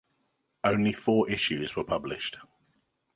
Only 0.63 0.93
four 0.93 1.29
issues 1.29 1.75
were 1.75 1.83
published. 1.83 2.37